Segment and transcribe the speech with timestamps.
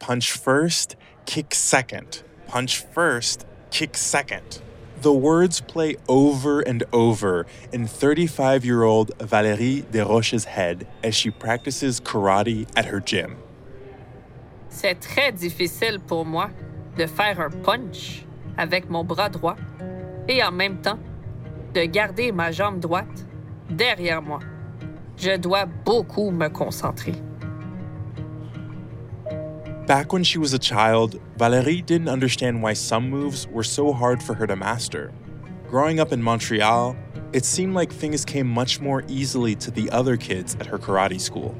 [0.00, 0.96] punch first,
[1.26, 2.22] kick second.
[2.48, 4.60] Punch first, kick second.
[5.02, 11.30] The words play over and over in 35 year old Valérie Desroches' head as she
[11.30, 13.36] practices karate at her gym.
[14.68, 16.50] C'est très difficile pour moi
[16.96, 18.24] de faire un punch
[18.58, 19.56] avec mon bras droit
[20.28, 20.98] et en même temps
[21.72, 23.26] de garder ma jambe droite
[23.70, 24.40] derrière moi.
[25.16, 27.14] Je dois beaucoup me concentrer.
[29.90, 34.22] Back when she was a child, Valérie didn't understand why some moves were so hard
[34.22, 35.10] for her to master.
[35.68, 36.96] Growing up in Montreal,
[37.32, 41.20] it seemed like things came much more easily to the other kids at her karate
[41.20, 41.56] school.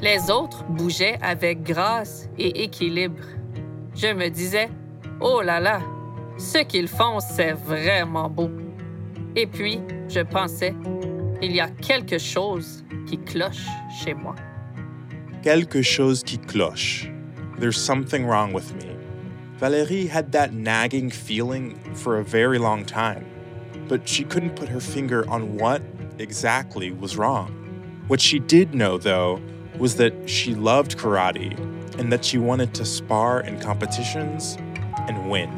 [0.00, 3.24] Les autres bougeaient avec grâce et équilibre.
[3.96, 4.70] Je me disais,
[5.20, 5.80] oh là là,
[6.38, 8.48] ce qu'ils font, c'est vraiment beau.
[9.34, 10.72] Et puis, je pensais,
[11.42, 13.66] il y a quelque chose qui cloche
[14.04, 14.36] chez moi.
[15.42, 17.10] Quelque chose qui cloche.
[17.58, 18.96] There's something wrong with me.
[19.60, 23.24] Valérie had that nagging feeling for a very long time,
[23.88, 25.80] but she couldn't put her finger on what
[26.18, 27.52] exactly was wrong.
[28.08, 29.40] What she did know, though,
[29.78, 31.56] was that she loved karate
[31.98, 34.58] and that she wanted to spar in competitions
[35.08, 35.50] and win.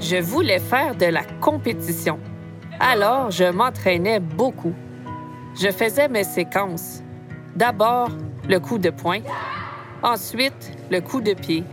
[0.00, 2.18] Je voulais faire de la compétition.
[2.80, 4.74] Alors, je m'entraînais beaucoup.
[5.54, 7.03] Je faisais mes séquences.
[7.56, 8.10] D'abord,
[8.48, 9.22] le coup de poing,
[10.02, 11.64] ensuite, le coup de pied.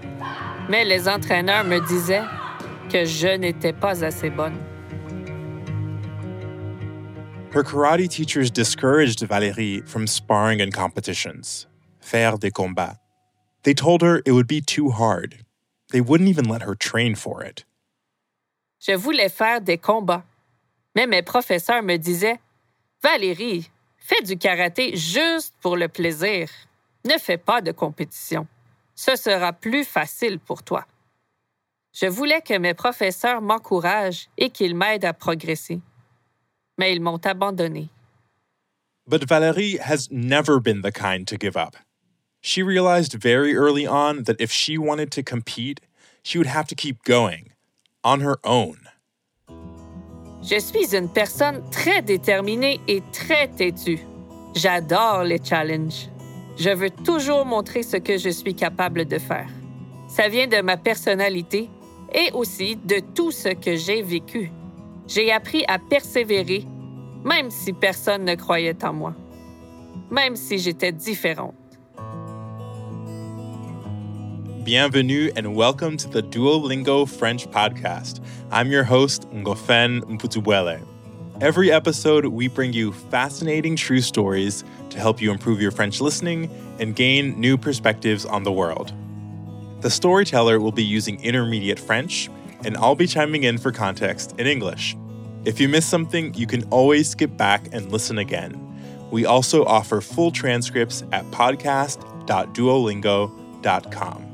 [0.69, 2.23] Mais les entraîneurs me disaient
[2.89, 4.57] que je n'étais pas assez bonne.
[7.53, 11.67] Her karate teachers discouraged Valérie from sparring in competitions,
[11.99, 12.97] faire des combats.
[13.63, 15.39] They told her it would be too hard.
[15.91, 17.65] They wouldn't even let her train for it.
[18.79, 20.23] Je voulais faire des combats.
[20.95, 22.39] Mais mes professeurs me disaient
[23.03, 23.70] Valérie,
[24.01, 26.49] fais du karaté juste pour le plaisir.
[27.05, 28.47] Ne fais pas de compétition.
[28.95, 30.85] Ce sera plus facile pour toi.
[31.93, 35.79] Je voulais que mes professeurs m'encouragent et qu'ils m'aident à progresser.
[36.77, 37.89] Mais ils m'ont abandonné.
[39.07, 41.75] But Valérie has never been the kind to give up.
[42.41, 45.81] She realized very early on that if she wanted to compete,
[46.23, 47.51] she would have to keep going
[48.03, 48.90] on her own.
[50.43, 53.99] Je suis une personne très déterminée et très têtue.
[54.55, 56.09] J'adore les challenges.
[56.57, 59.49] Je veux toujours montrer ce que je suis capable de faire.
[60.07, 61.69] Ça vient de ma personnalité
[62.13, 64.51] et aussi de tout ce que j'ai vécu.
[65.07, 66.65] J'ai appris à persévérer,
[67.23, 69.13] même si personne ne croyait en moi,
[70.09, 71.53] même si j'étais différente.
[74.63, 78.23] Bienvenue and welcome to the Duolingo French podcast.
[78.51, 80.85] I'm your host, Ngofen Mputubuele.
[81.41, 86.47] Every episode, we bring you fascinating true stories to help you improve your French listening
[86.79, 88.93] and gain new perspectives on the world.
[89.81, 92.29] The storyteller will be using intermediate French,
[92.63, 94.95] and I'll be chiming in for context in English.
[95.43, 98.59] If you miss something, you can always skip back and listen again.
[99.09, 104.30] We also offer full transcripts at podcast.duolingo.com.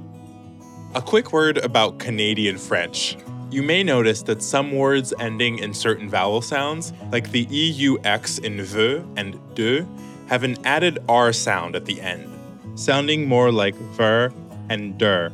[0.97, 3.17] A quick word about Canadian French.
[3.51, 8.63] You may notice that some words ending in certain vowel sounds, like the EUX in
[8.63, 9.85] ve and de,
[10.25, 12.27] have an added R sound at the end,
[12.73, 14.33] sounding more like ver
[14.71, 15.31] and der.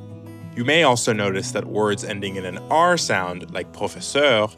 [0.54, 4.50] You may also notice that words ending in an R sound, like professeur,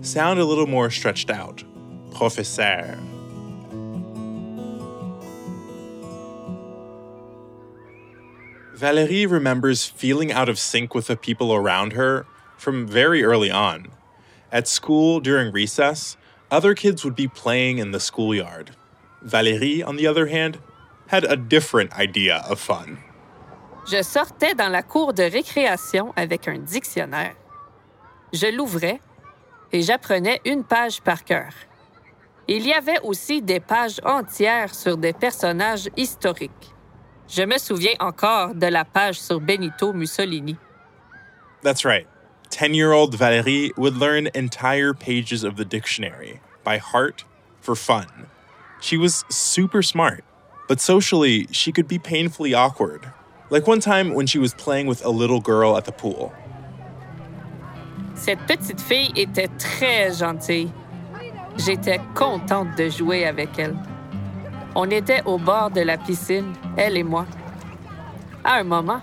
[0.00, 1.64] sound a little more stretched out.
[2.14, 3.00] Professeur.
[8.82, 12.26] Valérie remembers feeling out of sync with the people around her
[12.56, 13.86] from very early on.
[14.50, 16.16] At school during recess,
[16.50, 18.72] other kids would be playing in the schoolyard.
[19.24, 20.58] Valérie, on the other hand,
[21.06, 22.98] had a different idea of fun.
[23.86, 27.36] Je sortais dans la cour de récréation avec un dictionnaire.
[28.32, 28.98] Je l'ouvrais
[29.70, 31.52] et j'apprenais une page par cœur.
[32.48, 36.71] Il y avait aussi des pages entières sur des personnages historiques.
[37.34, 40.58] Je me souviens encore de la page sur Benito Mussolini.
[41.62, 42.06] That's right.
[42.50, 47.24] 10 year old Valérie would learn entire pages of the dictionary by heart
[47.62, 48.26] for fun.
[48.82, 50.24] She was super smart,
[50.68, 53.10] but socially, she could be painfully awkward.
[53.48, 56.34] Like one time when she was playing with a little girl at the pool.
[58.14, 60.70] Cette petite fille était très gentille.
[61.56, 63.78] J'étais contente de jouer avec elle.
[64.74, 67.26] On était au bord de la piscine, elle et moi.
[68.42, 69.00] À un moment,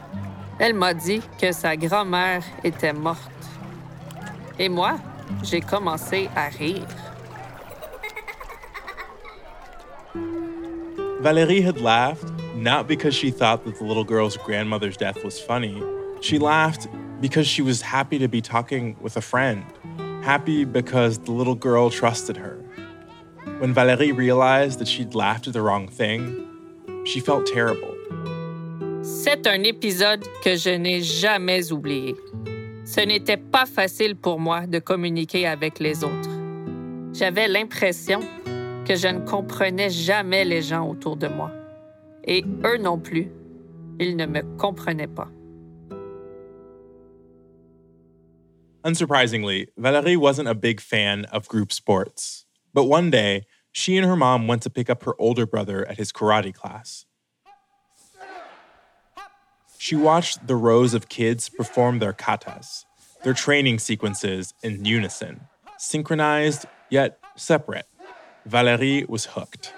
[0.57, 3.31] elle m'a dit que sa grand-mère était morte.
[4.57, 4.97] Et moi,
[5.43, 6.87] j'ai commencé à rire.
[11.21, 15.81] Valérie had laughed not because she thought that the little girl's grandmother's death was funny.
[16.21, 16.87] She laughed
[17.21, 19.63] because she was happy to be talking with a friend,
[20.23, 22.58] happy because the little girl trusted her.
[23.59, 26.47] When Valérie realized that she'd laughed at the wrong thing,
[27.03, 27.93] she felt terrible.
[29.03, 32.15] C'est un épisode que je n'ai jamais oublié.
[32.85, 36.29] Ce n'était pas facile pour moi de communiquer avec les autres.
[37.11, 38.21] J'avais l'impression
[38.85, 41.51] que je ne comprenais jamais les gens autour de moi.
[42.23, 43.29] Et eux non plus,
[43.99, 45.27] ils ne me comprenaient pas.
[48.85, 52.45] Unsurprisingly, Valérie wasn't a big fan of group sports.
[52.73, 55.97] But one day, she and her mom went to pick up her older brother at
[55.97, 57.05] his karate class.
[59.77, 62.85] She watched the rows of kids perform their katas,
[63.23, 67.87] their training sequences in unison, synchronized yet separate.
[68.47, 69.73] Valérie was hooked.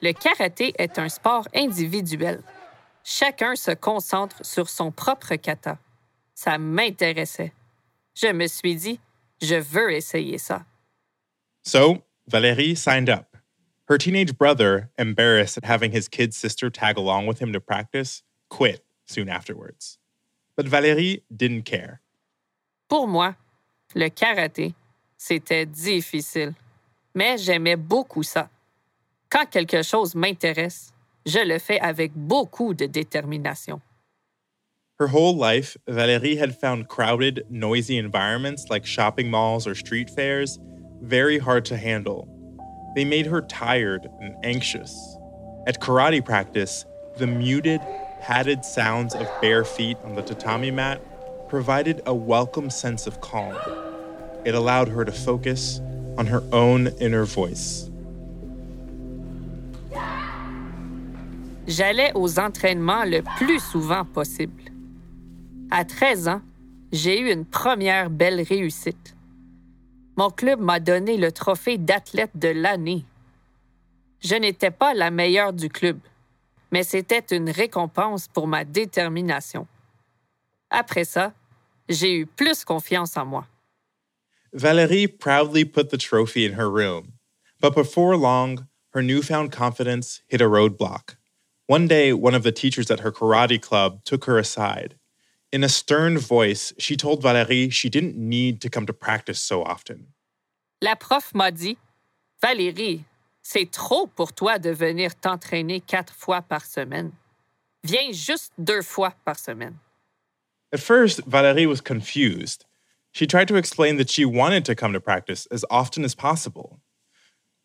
[0.00, 2.42] Le karaté est un sport individuel.
[3.04, 5.78] Chacun se concentre sur son propre kata.
[6.34, 7.52] Ça m'intéressait.
[8.14, 9.00] Je me suis dit,
[9.42, 10.64] je veux essayer ça.
[11.62, 13.36] So, Valérie signed up.
[13.88, 18.22] Her teenage brother, embarrassed at having his kid sister tag along with him to practice,
[18.48, 19.98] quit soon afterwards.
[20.56, 22.00] But Valérie didn't care.
[22.88, 23.36] Pour moi,
[23.94, 24.74] le karaté,
[25.18, 26.54] c'était difficile.
[27.14, 28.48] Mais j'aimais beaucoup ça.
[29.28, 30.92] Quand quelque chose m'intéresse,
[31.26, 33.80] je le fais avec beaucoup de détermination.
[35.02, 40.60] Her whole life, Valérie had found crowded, noisy environments like shopping malls or street fairs
[41.00, 42.28] very hard to handle.
[42.94, 44.94] They made her tired and anxious.
[45.66, 46.84] At karate practice,
[47.16, 47.80] the muted,
[48.20, 51.00] padded sounds of bare feet on the tatami mat
[51.48, 53.56] provided a welcome sense of calm.
[54.44, 55.80] It allowed her to focus
[56.16, 57.90] on her own inner voice.
[61.66, 64.71] J'allais aux entraînements le plus souvent possible.
[65.74, 66.42] À 13 ans,
[66.92, 69.16] j'ai eu une première belle réussite.
[70.18, 73.06] Mon club m'a donné le trophée d'athlète de l'année.
[74.20, 75.98] Je n'étais pas la meilleure du club,
[76.72, 79.66] mais c'était une récompense pour ma détermination.
[80.68, 81.32] Après ça,
[81.88, 83.46] j'ai eu plus confiance en moi.
[84.52, 87.14] Valérie proudly put the trophy in her room,
[87.62, 91.16] but before long, her newfound confidence hit a roadblock.
[91.66, 94.96] One day, one of the teachers at her karate club took her aside.
[95.52, 99.62] In a stern voice, she told Valérie she didn't need to come to practice so
[99.62, 100.06] often.
[100.80, 101.76] La prof m'a dit
[102.42, 103.04] Valérie,
[103.42, 107.12] c'est trop pour toi de venir t'entraîner quatre fois par semaine.
[107.84, 109.78] Viens juste deux fois par semaine.
[110.72, 112.64] At first, Valérie was confused.
[113.12, 116.80] She tried to explain that she wanted to come to practice as often as possible.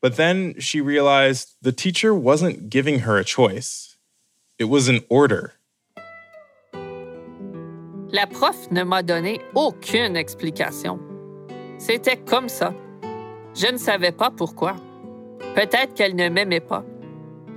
[0.02, 3.96] But then she realized the teacher wasn't giving her a choice,
[4.60, 5.54] it was an order.
[8.12, 10.98] La prof ne m'a donné aucune explication.
[11.78, 12.74] C'était comme ça.
[13.54, 14.78] Je ne savais pas pourquoi.
[15.56, 16.86] Peut-être qu'elle ne m'aimait pas.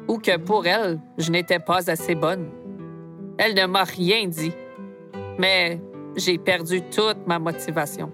[0.08, 2.48] Ou que pour elle, je n'étais pas assez bonne.
[3.38, 4.52] Elle ne m'a rien dit.
[5.38, 5.80] Mais
[6.16, 8.10] j'ai perdu toute ma motivation.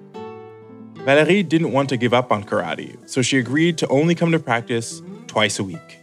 [1.07, 4.39] Valérie didn't want to give up on karate, so she agreed to only come to
[4.39, 6.01] practice twice a week.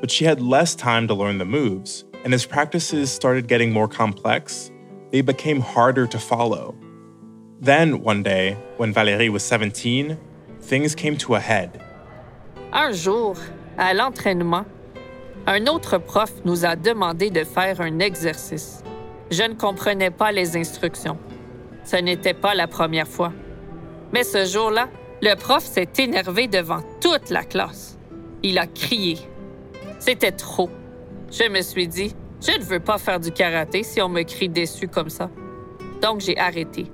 [0.00, 3.88] But she had less time to learn the moves, and as practices started getting more
[3.88, 4.70] complex,
[5.10, 6.74] they became harder to follow.
[7.60, 10.16] Then, one day, when Valérie was 17,
[10.60, 11.80] things came to a head.
[12.72, 13.36] Un jour,
[13.76, 14.64] à l'entraînement,
[15.46, 18.82] un autre prof nous a demandé de faire un exercice.
[19.30, 21.18] Je ne comprenais pas les instructions.
[21.84, 23.32] Ce n'était pas la première fois.
[24.12, 24.88] Mais ce jour-là,
[25.22, 27.98] le prof s'est énervé devant toute la classe.
[28.42, 29.18] Il a crié.
[29.98, 30.70] C'était trop.
[31.30, 34.48] Je me suis dit, je ne veux pas faire du karaté si on me crie
[34.48, 35.30] déçu comme ça.
[36.00, 36.90] Donc j'ai arrêté.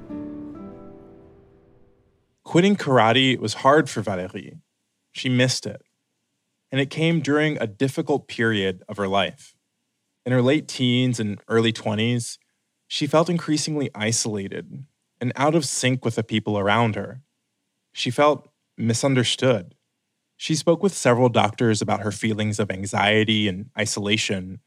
[2.45, 4.59] Quitting karate was hard for Valérie.
[5.13, 5.83] She missed it.
[6.71, 9.55] And it came during a difficult period of her life.
[10.25, 12.39] In her late teens and early 20s,
[12.89, 14.85] she felt increasingly isolated
[15.21, 17.23] and out of sync with the people around her.
[17.93, 19.75] She felt misunderstood.
[20.37, 24.61] She spoke with several doctors about her feelings of anxiety and isolation.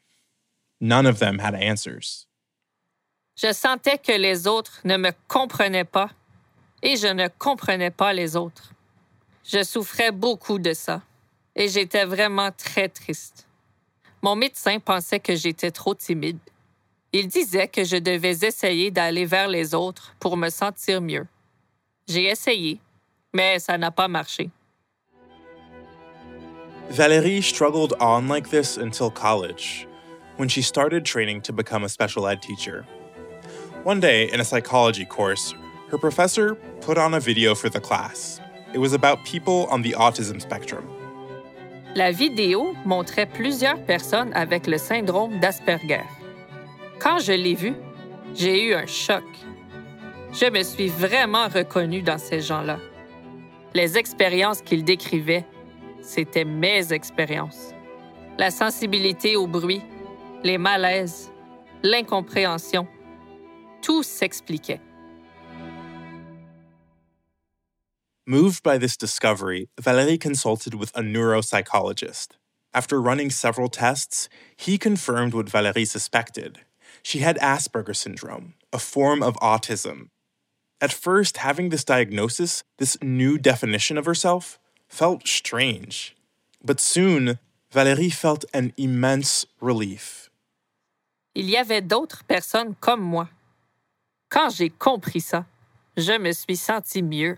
[0.82, 2.28] None of them had answers.
[3.36, 6.10] Je sentais que les autres ne me comprenaient pas
[6.82, 8.74] et je ne comprenais pas les autres.
[9.44, 11.02] Je souffrais beaucoup de ça
[11.56, 13.48] et j'étais vraiment très triste.
[14.22, 16.40] Mon médecin pensait que j'étais trop timide.
[17.12, 21.26] Il disait que je devais essayer d'aller vers les autres pour me sentir mieux.
[22.08, 22.80] J'ai essayé,
[23.34, 24.50] mais ça n'a pas marché.
[26.90, 29.88] Valérie struggled on like this until college,
[30.40, 32.86] when she started training to become a special ed teacher.
[33.84, 35.54] One day, in a psychology course,
[35.90, 38.40] her professor put on a video for the class.
[38.74, 40.88] It was about people on the autism spectrum.
[41.94, 46.06] La vidéo montrait plusieurs personnes avec le syndrome d'Asperger.
[47.00, 47.76] Quand je l'ai vue,
[48.34, 49.24] j'ai eu un choc.
[50.32, 52.78] Je me suis vraiment reconnue dans ces gens-là.
[53.74, 55.46] Les expériences qu'ils décrivaient,
[56.02, 57.74] c'étaient mes expériences.
[58.38, 59.82] La sensibilité au bruit,
[60.44, 61.30] les malaises,
[61.84, 62.88] l'incompréhension,
[63.82, 64.80] tout s'expliquait.
[68.26, 72.38] Moved by this discovery, Valérie consulted with a neuropsychologist.
[72.74, 76.60] After running several tests, he confirmed what Valérie suspected.
[77.02, 80.10] She had Asperger syndrome, a form of autism.
[80.80, 86.16] At first, having this diagnosis, this new definition of herself, felt strange.
[86.64, 87.40] But soon,
[87.74, 90.29] Valérie felt an immense relief.
[91.36, 93.30] Il y avait d'autres personnes comme moi.
[94.30, 95.46] Quand j'ai compris ça,
[95.96, 97.38] je me suis sentie mieux.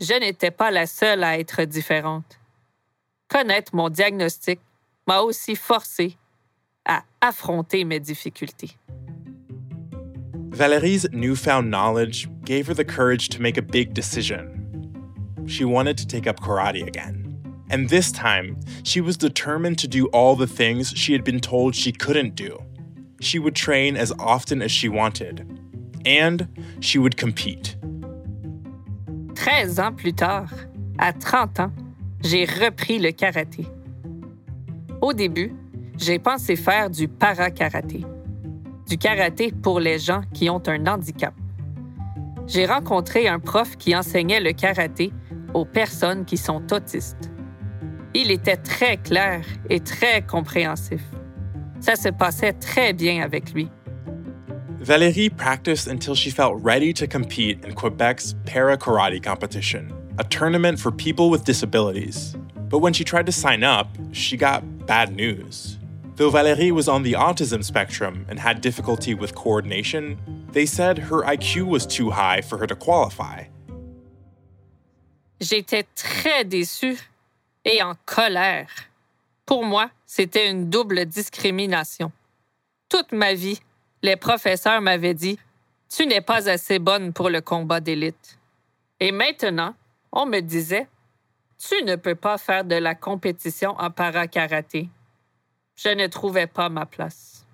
[0.00, 2.38] Je n'étais pas la seule à être différente.
[3.28, 4.60] Connaître mon diagnostic
[5.06, 6.16] m'a aussi forcé
[6.84, 8.76] à affronter mes difficultés.
[10.50, 14.60] Valérie's newfound knowledge gave her the courage to make a big decision.
[15.46, 17.40] She wanted to take up karate again.
[17.70, 21.74] And this time, she was determined to do all the things she had been told
[21.74, 22.58] she couldn't do.
[23.20, 25.46] She would train as often as she wanted.
[26.04, 26.48] And
[26.80, 27.76] she would compete.
[29.34, 30.50] 13 ans plus tard,
[30.98, 31.72] à 30 ans,
[32.22, 33.66] j'ai repris le karaté.
[35.00, 35.54] Au début,
[35.96, 38.04] j'ai pensé faire du para-karaté,
[38.88, 41.34] du karaté pour les gens qui ont un handicap.
[42.46, 45.12] J'ai rencontré un prof qui enseignait le karaté
[45.54, 47.30] aux personnes qui sont autistes.
[48.14, 51.02] Il était très clair et très compréhensif.
[51.80, 53.68] Ça se passait très bien avec lui.
[54.80, 60.78] Valérie practiced until she felt ready to compete in Quebec's para karate competition, a tournament
[60.78, 62.34] for people with disabilities.
[62.68, 65.78] But when she tried to sign up, she got bad news.
[66.16, 70.18] Though Valérie was on the autism spectrum and had difficulty with coordination,
[70.52, 73.44] they said her IQ was too high for her to qualify.
[75.40, 76.98] J'étais très déçue
[77.64, 78.89] et en colère.
[79.50, 82.12] Pour moi, c'était une double discrimination.
[82.88, 83.58] Toute ma vie,
[84.00, 85.40] les professeurs m'avaient dit
[85.88, 88.38] Tu n'es pas assez bonne pour le combat d'élite.
[89.00, 89.74] Et maintenant,
[90.12, 90.86] on me disait
[91.58, 94.88] Tu ne peux pas faire de la compétition en para-karaté.
[95.74, 97.44] Je ne trouvais pas ma place.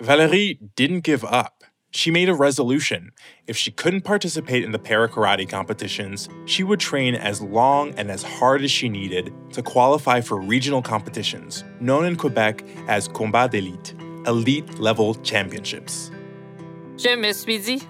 [0.00, 1.59] Valérie didn't give up.
[1.92, 3.10] She made a resolution.
[3.48, 8.10] If she couldn't participate in the para karate competitions, she would train as long and
[8.10, 13.50] as hard as she needed to qualify for regional competitions, known in Quebec as combat
[13.50, 13.94] d'élite,
[14.26, 16.12] elite level championships.
[16.96, 17.82] Je me suis dit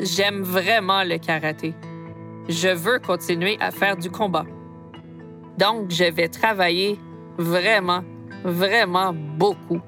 [0.00, 1.74] J'aime vraiment le karaté.
[2.48, 4.46] Je veux continuer à faire du combat.
[5.58, 6.98] Donc, je vais travailler
[7.36, 8.04] vraiment,
[8.44, 9.82] vraiment beaucoup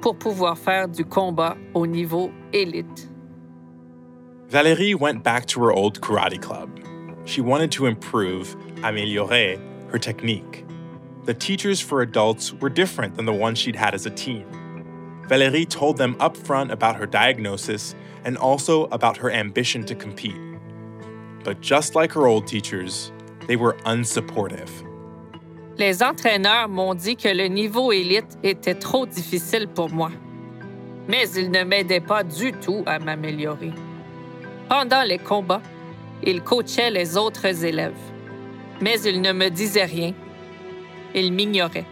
[0.00, 3.08] pour pouvoir faire du combat au niveau élite.
[4.48, 6.70] Valérie went back to her old karate club.
[7.24, 10.64] She wanted to improve, améliorer, her technique.
[11.24, 14.46] The teachers for adults were different than the ones she'd had as a teen.
[15.28, 20.40] Valérie told them upfront about her diagnosis and also about her ambition to compete.
[21.44, 23.12] But just like her old teachers,
[23.46, 24.70] they were unsupportive.
[25.78, 30.10] Les entraîneurs m'ont dit que le niveau élite était trop difficile pour moi.
[31.06, 33.70] Mais ils ne m'aidaient pas du tout à m'améliorer.
[34.68, 35.62] Pendant les combats,
[36.24, 37.94] ils coachaient les autres élèves.
[38.80, 40.14] Mais ils ne me disaient rien.
[41.14, 41.86] Ils m'ignoraient.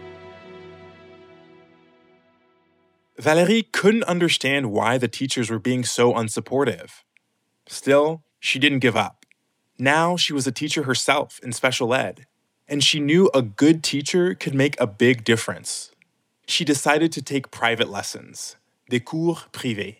[3.17, 7.03] Valérie couldn't understand why the teachers were being so unsupportive.
[7.67, 9.25] Still, she didn't give up.
[9.79, 12.27] Now she was a teacher herself in special ed,
[12.67, 15.91] and she knew a good teacher could make a big difference.
[16.47, 18.55] She decided to take private lessons,
[18.89, 19.97] des cours privés.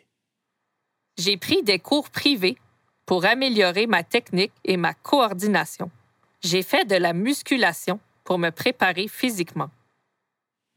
[1.18, 2.58] J'ai pris des cours privés
[3.06, 5.90] pour améliorer ma technique et ma coordination.
[6.42, 9.72] J'ai fait de la musculation pour me préparer physiquement.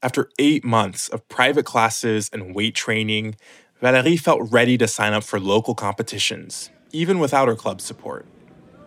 [0.02, 3.37] After eight months of private classes and weight training,
[3.82, 8.25] Valérie felt ready to sign up for local competitions, even without her club support.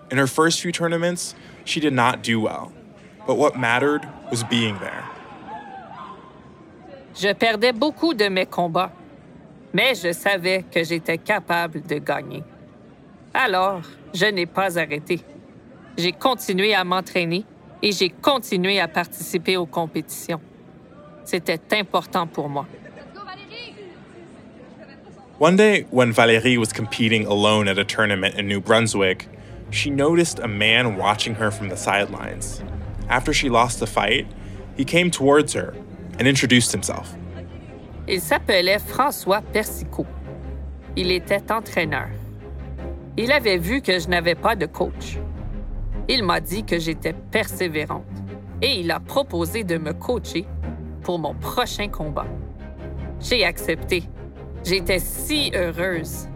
[0.09, 2.71] In her first few tournaments, she did not do well,
[3.25, 5.03] but what mattered was being there.
[7.15, 8.91] Je perdais beaucoup de mes combats,
[9.73, 12.43] mais je savais que j'étais capable de gagner.
[13.33, 13.81] Alors,
[14.13, 15.21] je n'ai pas arrêté.
[15.97, 17.45] J'ai continué à m'entraîner
[17.81, 20.41] et j'ai continué à participer aux compétitions.
[21.23, 22.65] C'était important pour moi.
[25.39, 29.27] One day, when Valérie was competing alone at a tournament in New Brunswick,
[29.71, 32.61] she noticed a man watching her from the sidelines.
[33.09, 34.27] After she lost the fight,
[34.75, 35.73] he came towards her
[36.19, 37.15] and introduced himself.
[38.07, 40.05] Il s'appelait François Persicot.
[40.95, 42.09] Il était entraîneur.
[43.17, 45.17] Il avait vu que je n'avais pas de coach.
[46.07, 48.03] Il m'a dit que j'étais persévérante
[48.61, 50.45] et il a proposé de me coacher
[51.01, 52.27] pour mon prochain combat.
[53.21, 54.03] J'ai accepté.
[54.65, 56.27] J'étais si heureuse.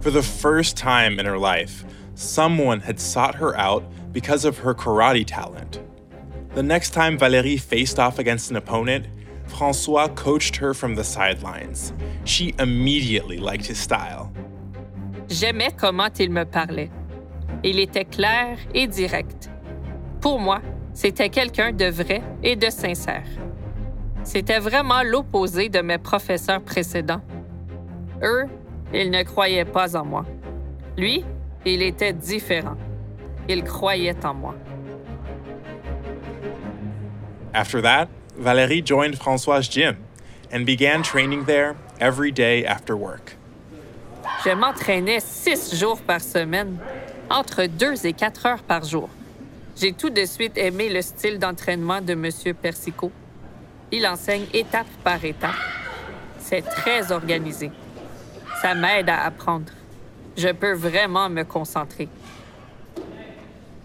[0.00, 1.84] For the first time in her life,
[2.14, 5.80] someone had sought her out because of her karate talent.
[6.54, 9.06] The next time Valérie faced off against an opponent,
[9.46, 11.92] Francois coached her from the sidelines.
[12.24, 14.30] She immediately liked his style.
[15.28, 16.90] J'aimais comment il me parlait.
[17.64, 19.48] Il était clair et direct.
[20.20, 20.60] Pour moi,
[20.94, 23.26] c'était quelqu'un de vrai et de sincère.
[24.24, 27.22] C'était vraiment l'opposé de mes professeurs précédents.
[28.22, 28.44] Eux,
[28.92, 30.24] ils ne croyaient pas en moi.
[30.96, 31.24] Lui,
[31.64, 32.76] il était différent.
[33.48, 34.54] Il croyait en moi.
[37.54, 38.08] After that,
[38.38, 39.96] Valérie joined Francois' gym
[40.52, 43.36] and began training there every day after work.
[44.44, 46.78] Je m'entraînais six jours par semaine,
[47.30, 49.08] entre deux et quatre heures par jour.
[49.76, 52.54] J'ai tout de suite aimé le style d'entraînement de M.
[52.60, 53.12] Persicot.
[53.90, 55.54] Il enseigne étape par étape.
[56.38, 57.70] C'est très organisé.
[58.60, 59.72] Ça m'aide à apprendre.
[60.36, 62.08] Je peux vraiment me concentrer.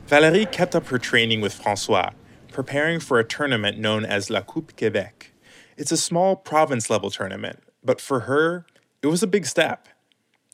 [0.08, 2.12] Valérie kept up her training with Francois,
[2.54, 5.34] preparing for a tournament known as La Coupe Québec.
[5.76, 8.66] It's a small province level tournament, but for her,
[9.02, 9.90] it was a big step.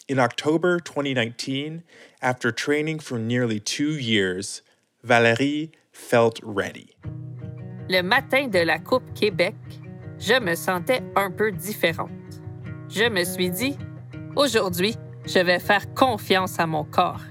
[0.10, 1.84] In October 2019,
[2.20, 4.64] after training for nearly two years,
[5.06, 6.98] Valérie felt ready.
[7.90, 9.56] Le matin de la Coupe Québec,
[10.18, 12.10] je me sentais un peu différente.
[12.90, 13.78] Je me suis dit,
[14.36, 14.96] aujourd'hui,
[15.28, 17.22] je vais faire confiance à mon corps.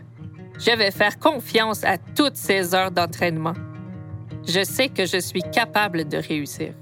[0.64, 3.54] Je vais faire confiance à toutes ces heures d'entraînement.
[4.46, 6.72] Je sais que je suis capable de réussir.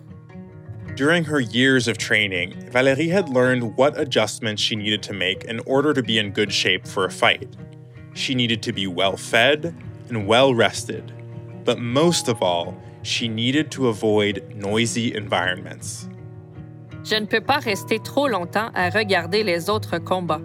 [0.96, 5.60] During her years of training, Valérie had learned what adjustments she needed to make in
[5.64, 7.48] order to be in good shape for a fight.
[8.12, 9.74] She needed to be well fed
[10.10, 11.12] and well rested,
[11.64, 16.06] but most of all, she needed to avoid noisy environments.
[17.02, 20.42] Je ne peux pas rester trop longtemps à regarder les autres combats,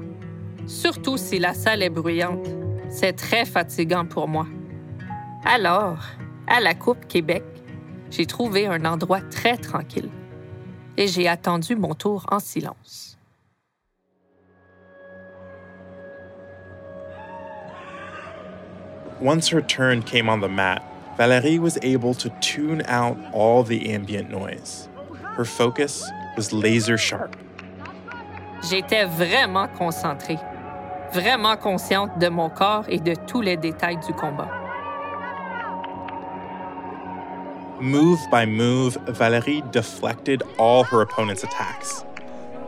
[0.68, 2.65] surtout si la salle est bruyante.
[2.98, 4.46] C'est très fatigant pour moi.
[5.44, 5.98] Alors,
[6.48, 7.44] à la Coupe Québec,
[8.10, 10.10] j'ai trouvé un endroit très tranquille
[10.96, 13.18] et j'ai attendu mon tour en silence.
[19.20, 20.82] Once her turn came on the mat,
[21.18, 24.88] Valérie was able to tune out all the ambient noise.
[25.36, 27.36] Her focus was laser sharp.
[28.62, 30.40] J'étais vraiment concentrée,
[31.14, 34.50] vraiment consciente de mon corps et de tous les détails du combat.
[37.80, 42.06] Move by move, Valérie deflected all her opponent's attacks.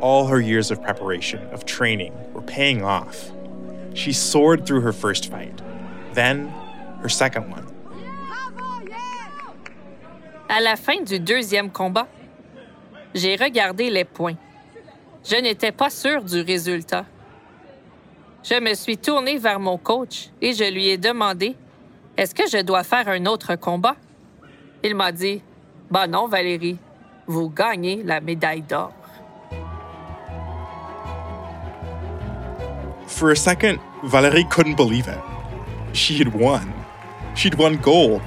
[0.01, 3.31] All her years of preparation, of training, were paying off.
[3.93, 5.61] She soared through her first fight,
[6.13, 6.49] then
[7.01, 7.65] her second one.
[10.49, 12.07] À la fin du deuxième combat,
[13.13, 14.37] j'ai regardé les points.
[15.23, 17.05] Je n'étais pas sûre du résultat.
[18.49, 21.55] Je me suis tournée vers mon coach et je lui ai demandé
[22.15, 23.97] Est-ce que je dois faire un autre combat?
[24.83, 25.41] Il m'a dit
[25.91, 26.77] Bah non, Valérie,
[27.25, 28.93] vous gagnez la médaille d'or.
[33.07, 35.19] For a second, Valérie couldn't believe it.
[35.93, 36.71] She had won.
[37.35, 38.21] She'd won gold.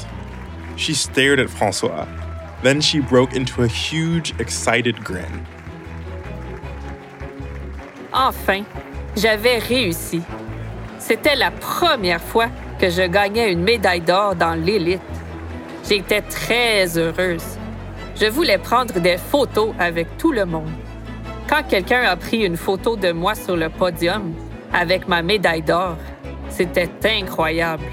[0.77, 2.07] She stared at Francois.
[2.63, 5.47] Then she broke into a huge, excited grin.
[8.13, 8.67] Enfin,
[9.17, 10.23] j'avais réussi.
[10.99, 15.01] C'était la première fois que je gagnais une médaille d'or dans l'élite.
[15.89, 17.59] J'étais très heureuse.
[18.21, 20.71] Je voulais prendre des photos avec tout le monde.
[21.49, 24.35] Quand quelqu'un a pris une photo de moi sur le podium
[24.73, 25.97] avec ma médaille d'or,
[26.49, 27.85] c'était incroyable.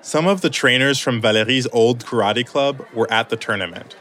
[0.00, 3.96] Some of the trainers from Valérie's old karate club were at the tournament.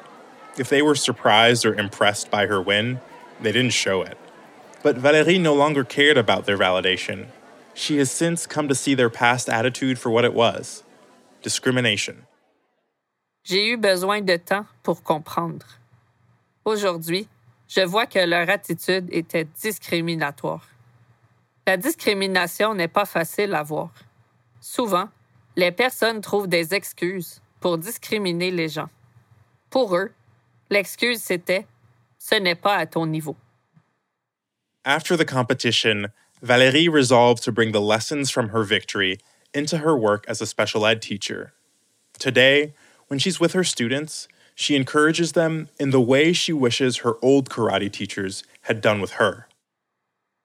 [0.57, 2.99] If they were surprised or impressed by her win,
[3.41, 4.17] they didn't show it.
[4.83, 7.27] But Valérie no longer cared about their validation.
[7.73, 10.83] She has since come to see their past attitude for what it was
[11.41, 12.25] discrimination.
[13.43, 15.65] J'ai eu besoin de temps pour comprendre.
[16.63, 17.27] Aujourd'hui,
[17.67, 20.65] je vois que leur attitude était discriminatoire.
[21.67, 23.91] La discrimination n'est pas facile à voir.
[24.61, 25.09] Souvent,
[25.55, 28.89] les personnes trouvent des excuses pour discriminer les gens.
[29.69, 30.11] Pour eux,
[30.73, 31.65] l'excuse c'était
[32.17, 33.35] ce n'est pas à ton niveau.
[34.85, 36.07] After the competition,
[36.41, 39.17] Valérie resolved to bring the lessons from her victory
[39.53, 41.53] into her work as a special ed teacher.
[42.19, 42.73] Today,
[43.07, 47.49] when she's with her students, she encourages them in the way she wishes her old
[47.49, 49.47] karate teachers had done with her.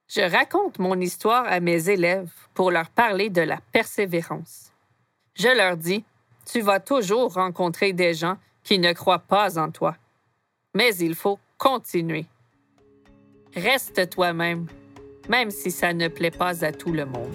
[0.08, 4.72] Je raconte mon histoire à mes élèves pour leur parler de la persévérance.
[5.34, 6.04] Je leur dis,
[6.50, 9.96] tu vas toujours rencontrer des gens qui ne croient pas en toi.
[10.78, 12.26] Mais il faut continuer.
[13.52, 14.68] Reste toi-même,
[15.28, 17.32] même si ça ne plaît pas à tout le monde.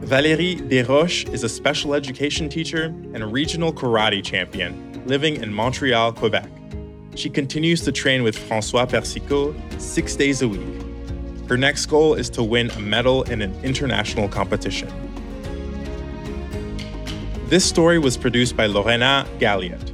[0.00, 4.72] Valérie Desroches is a special education teacher and regional karate champion
[5.04, 6.48] living in Montreal, Quebec.
[7.16, 10.89] She continues to train with Francois Persicot six days a week.
[11.50, 14.88] Her next goal is to win a medal in an international competition.
[17.48, 19.90] This story was produced by Lorena Galliot.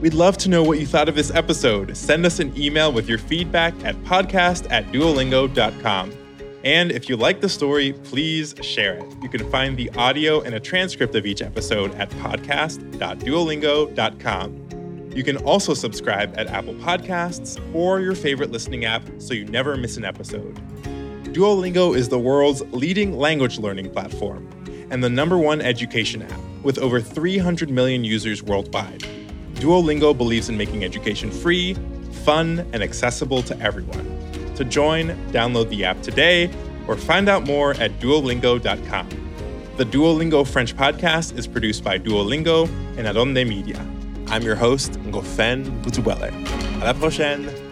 [0.00, 1.94] We'd love to know what you thought of this episode.
[1.94, 6.10] Send us an email with your feedback at podcast at duolingo.com.
[6.64, 9.14] And if you like the story, please share it.
[9.20, 14.61] You can find the audio and a transcript of each episode at podcast.duolingo.com.
[15.14, 19.76] You can also subscribe at Apple Podcasts or your favorite listening app so you never
[19.76, 20.54] miss an episode.
[21.32, 24.48] Duolingo is the world's leading language learning platform
[24.90, 29.04] and the number one education app with over 300 million users worldwide.
[29.54, 31.74] Duolingo believes in making education free,
[32.24, 34.04] fun, and accessible to everyone.
[34.56, 36.50] To join, download the app today
[36.86, 39.08] or find out more at duolingo.com.
[39.76, 43.84] The Duolingo French podcast is produced by Duolingo and Adonde Media.
[44.28, 46.32] I'm your host, Ngofen Butuwele.
[46.80, 47.71] À la prochaine!